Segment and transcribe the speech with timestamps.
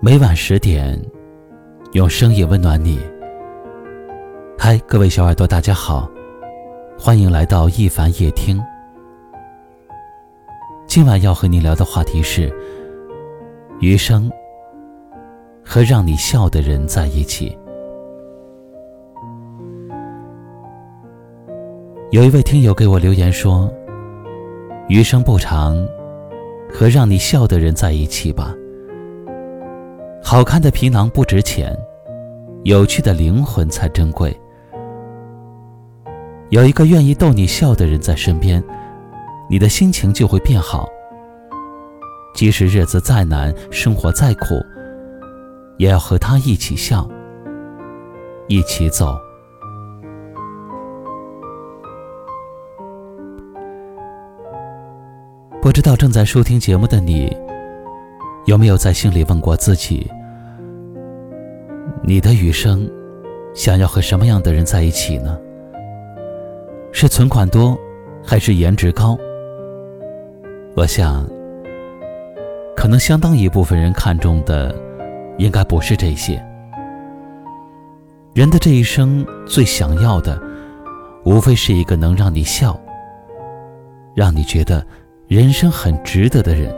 [0.00, 0.96] 每晚十点，
[1.90, 3.00] 用声音温暖你。
[4.56, 6.08] 嗨，各位小耳朵，大家好，
[6.96, 8.62] 欢迎来到一凡夜听。
[10.86, 12.48] 今晚要和你聊的话题是：
[13.80, 14.30] 余生
[15.64, 17.58] 和让你笑的人在一起。
[22.12, 23.68] 有一位听友给我留言说
[24.88, 25.76] ：“余生不长，
[26.72, 28.54] 和让你笑的人在一起吧。
[30.30, 31.74] 好看的皮囊不值钱，
[32.64, 34.38] 有趣的灵魂才珍贵。
[36.50, 38.62] 有一个愿意逗你笑的人在身边，
[39.48, 40.86] 你的心情就会变好。
[42.34, 44.56] 即使日子再难，生活再苦，
[45.78, 47.08] 也要和他一起笑，
[48.48, 49.16] 一起走。”
[55.62, 57.34] 不知道正在收听节目的你，
[58.44, 60.06] 有没有在心里问过自己：
[62.08, 62.90] 你的余生，
[63.52, 65.38] 想要和什么样的人在一起呢？
[66.90, 67.78] 是存款多，
[68.24, 69.14] 还是颜值高？
[70.74, 71.28] 我想，
[72.74, 74.74] 可能相当一部分人看重的，
[75.36, 76.42] 应该不是这些。
[78.32, 80.40] 人的这一生最想要的，
[81.26, 82.80] 无非是一个能让你笑，
[84.14, 84.82] 让你觉得。
[85.26, 86.74] 人生很值得的人，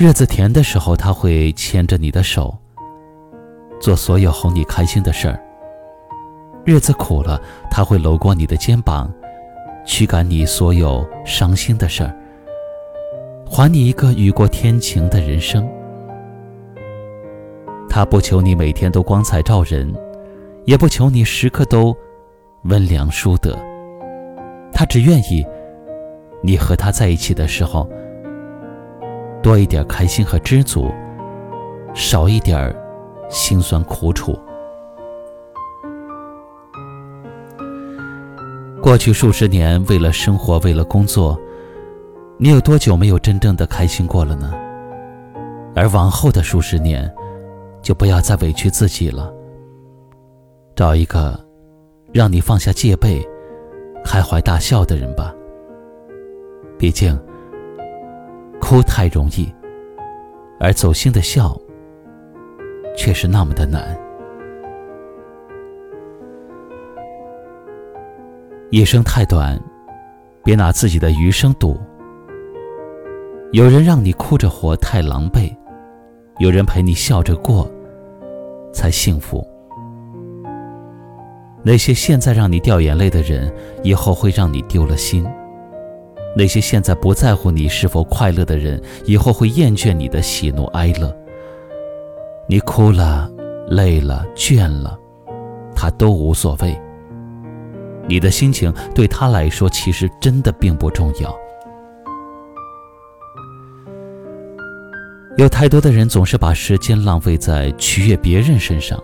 [0.00, 2.56] 日子甜的时候，他会牵着你的手，
[3.80, 5.36] 做所有哄你开心的事儿；
[6.64, 9.12] 日子苦了，他会搂过你的肩膀，
[9.84, 12.16] 驱赶你所有伤心的事儿，
[13.44, 15.68] 还你一个雨过天晴的人生。
[17.90, 19.92] 他不求你每天都光彩照人，
[20.64, 21.92] 也不求你时刻都
[22.66, 23.58] 温良淑德。
[24.72, 25.44] 他只愿意，
[26.40, 27.90] 你和他在一起的时候，
[29.48, 30.92] 多一点开心和知足，
[31.94, 32.70] 少一点
[33.30, 34.38] 辛酸苦楚。
[38.82, 41.40] 过去数十年，为了生活，为了工作，
[42.36, 44.52] 你有多久没有真正的开心过了呢？
[45.74, 47.10] 而往后的数十年，
[47.80, 49.32] 就不要再委屈自己了，
[50.76, 51.42] 找一个
[52.12, 53.26] 让你放下戒备。
[54.04, 55.34] 开怀大笑的人吧。
[56.78, 57.18] 毕竟，
[58.60, 59.52] 哭太容易，
[60.60, 61.56] 而走心的笑
[62.96, 63.96] 却是那么的难。
[68.70, 69.58] 一生太短，
[70.44, 71.78] 别拿自己的余生赌。
[73.52, 75.56] 有人让你哭着活太狼狈，
[76.38, 77.70] 有人陪你笑着过
[78.74, 79.42] 才幸福。
[81.62, 83.50] 那些现在让你掉眼泪的人，
[83.82, 85.24] 以后会让你丢了心；
[86.38, 91.12] 那些现在不在乎你是否快乐的人，以后会厌倦你的喜怒哀乐。
[92.48, 93.28] 你哭了、
[93.68, 94.96] 累了、倦了，
[95.74, 96.80] 他都无所谓。
[98.06, 101.36] 你的心情对他来说，其实真的并不重要。
[105.38, 108.96] 有太多的人总是把时间浪费在取悦别人身上，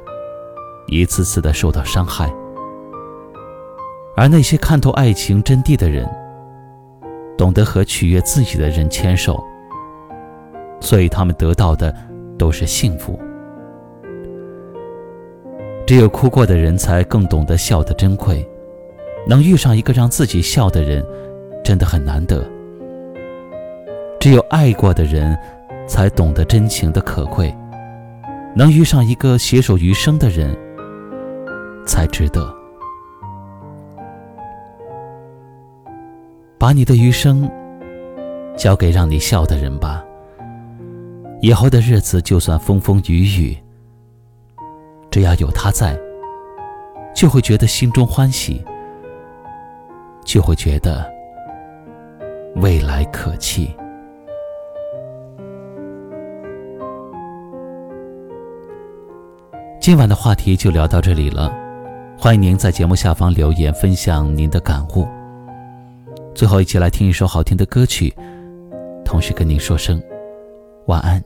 [0.87, 2.33] 一次次的受到伤害。
[4.17, 6.09] 而那些看透爱情真谛的人，
[7.37, 9.43] 懂得和取悦自己的人牵手，
[10.81, 11.95] 所以他们得到的
[12.39, 13.19] 都是幸福。
[15.87, 18.47] 只有哭过的人，才更懂得笑的珍贵。
[19.27, 21.05] 能遇上一个让自己笑的人，
[21.63, 22.45] 真的很难得。
[24.21, 25.37] 只有爱过的人，
[25.87, 27.55] 才懂得真情的可贵。
[28.57, 30.57] 能遇上一个携手余生的人，
[31.87, 32.64] 才值得。
[36.59, 37.51] 把你的余生
[38.57, 40.05] 交给让你笑的人吧。
[41.41, 43.59] 以后的日子，就算风风雨雨，
[45.11, 45.99] 只要有他在，
[47.15, 48.65] 就会觉得心中欢喜，
[50.25, 51.05] 就会觉得
[52.57, 53.75] 未来可期。
[59.81, 61.53] 今晚的话题就聊到这里了，
[62.17, 65.07] 欢迎您在节目下方留言分享您的感悟。
[66.35, 68.13] 最后，一起来听一首好听的歌曲，
[69.05, 70.03] 同时跟您说声
[70.87, 71.23] 晚安。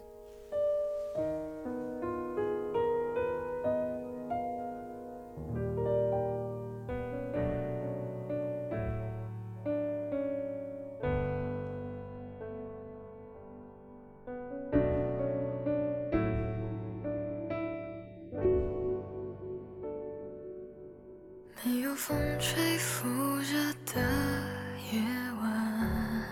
[21.64, 23.04] 没有风吹拂
[23.42, 24.57] 着的。
[24.90, 25.02] 夜
[25.42, 26.24] 晚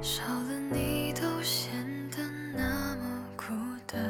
[0.00, 1.70] 少了你都显
[2.10, 2.16] 得
[2.56, 3.52] 那么孤
[3.86, 4.00] 单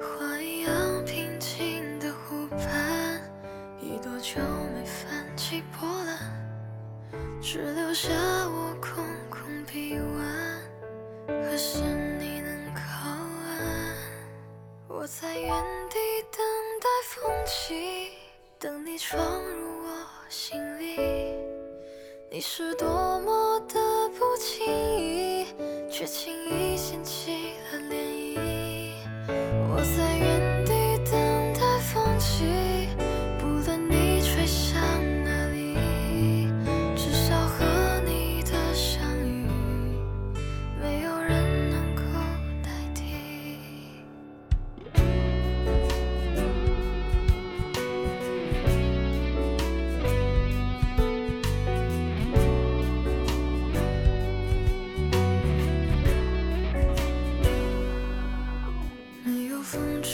[0.00, 3.20] 花一样平静的湖畔
[3.80, 4.40] 已多久
[4.74, 6.18] 没翻起波澜
[7.40, 8.10] 只留下
[8.48, 10.60] 我空空臂弯
[11.28, 11.78] 何时
[12.18, 13.94] 你能靠岸
[14.88, 15.48] 我在原
[15.88, 15.96] 地
[16.32, 16.42] 等
[16.80, 18.25] 待风起。
[18.66, 20.96] 等你闯入我心里，
[22.28, 22.88] 你是多
[23.20, 24.66] 么的不轻
[24.98, 25.46] 易，
[25.88, 27.45] 却轻易掀起。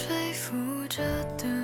[0.03, 0.57] 吹拂
[0.89, 1.01] 着
[1.39, 1.62] 的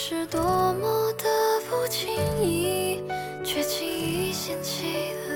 [0.00, 1.24] 是多么的
[1.68, 2.08] 不经
[2.40, 3.02] 意
[3.44, 5.27] 却轻易掀起了